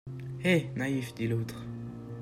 [0.43, 0.65] Eh!
[0.75, 1.63] naïfs, dit l'autre.